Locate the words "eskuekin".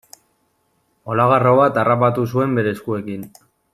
2.77-3.29